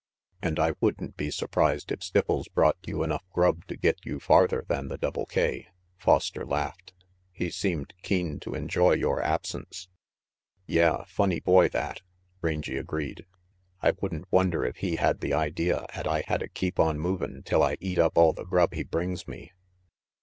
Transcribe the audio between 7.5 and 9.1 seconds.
seemed keen to enjoy